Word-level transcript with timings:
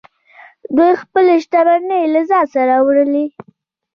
دوی 0.75 0.91
خپلې 1.03 1.33
شتمنۍ 1.43 2.03
له 2.13 2.21
ځان 2.29 2.45
سره 2.55 2.73
وړلې 2.85 3.25